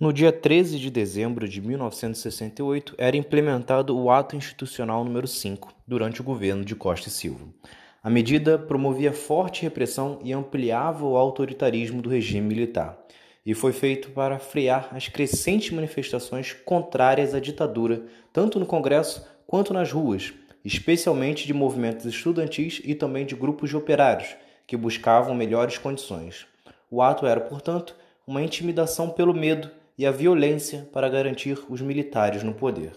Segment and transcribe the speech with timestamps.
[0.00, 6.22] No dia 13 de dezembro de 1968, era implementado o Ato Institucional número 5, durante
[6.22, 7.44] o governo de Costa e Silva.
[8.02, 12.98] A medida promovia forte repressão e ampliava o autoritarismo do regime militar,
[13.44, 19.74] e foi feito para frear as crescentes manifestações contrárias à ditadura, tanto no Congresso quanto
[19.74, 20.32] nas ruas,
[20.64, 24.34] especialmente de movimentos estudantis e também de grupos de operários
[24.66, 26.46] que buscavam melhores condições.
[26.90, 27.94] O ato era, portanto,
[28.26, 29.70] uma intimidação pelo medo
[30.00, 32.94] e a violência para garantir os militares no poder.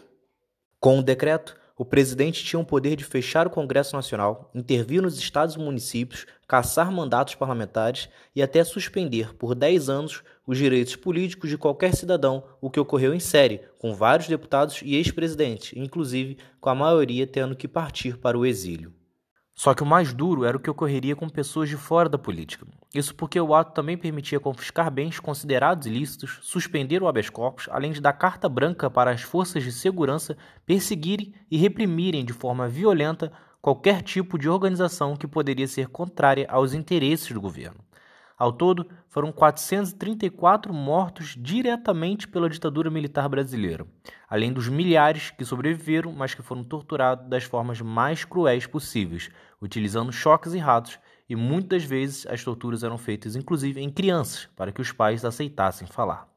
[0.79, 5.19] Com o decreto, o presidente tinha o poder de fechar o Congresso Nacional, intervir nos
[5.19, 11.49] estados e municípios, caçar mandatos parlamentares e até suspender por 10 anos os direitos políticos
[11.49, 16.69] de qualquer cidadão, o que ocorreu em série, com vários deputados e ex-presidentes, inclusive com
[16.69, 18.93] a maioria tendo que partir para o exílio.
[19.55, 22.65] Só que o mais duro era o que ocorreria com pessoas de fora da política.
[22.93, 27.91] Isso porque o ato também permitia confiscar bens considerados ilícitos, suspender o habeas corpus, além
[27.91, 33.31] de dar carta branca para as forças de segurança perseguirem e reprimirem de forma violenta
[33.61, 37.79] qualquer tipo de organização que poderia ser contrária aos interesses do governo.
[38.43, 43.87] Ao todo, foram 434 mortos diretamente pela ditadura militar brasileira,
[44.29, 49.29] além dos milhares que sobreviveram, mas que foram torturados das formas mais cruéis possíveis,
[49.61, 54.73] utilizando choques e ratos, e muitas vezes as torturas eram feitas inclusive em crianças, para
[54.73, 56.27] que os pais aceitassem falar.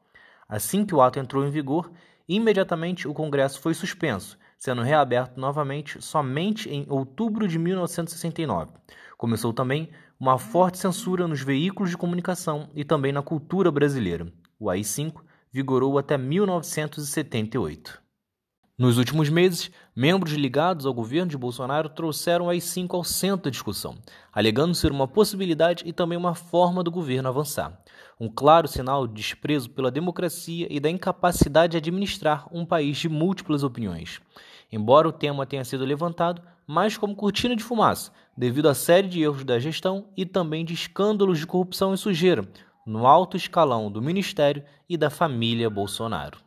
[0.47, 1.91] Assim que o ato entrou em vigor,
[2.25, 8.71] imediatamente o Congresso foi suspenso, sendo reaberto novamente somente em outubro de 1969.
[9.17, 14.27] Começou também uma forte censura nos veículos de comunicação e também na cultura brasileira.
[14.59, 18.06] O AI-5 vigorou até 1978.
[18.79, 23.49] Nos últimos meses, membros ligados ao governo de Bolsonaro trouxeram o AI-5 ao centro da
[23.49, 23.95] discussão,
[24.31, 27.75] alegando ser uma possibilidade e também uma forma do governo avançar.
[28.19, 33.09] Um claro sinal de desprezo pela democracia e da incapacidade de administrar um país de
[33.09, 34.21] múltiplas opiniões.
[34.71, 39.23] Embora o tema tenha sido levantado, mais como cortina de fumaça, devido à série de
[39.23, 42.47] erros da gestão e também de escândalos de corrupção e sujeira
[42.85, 46.46] no alto escalão do ministério e da família Bolsonaro.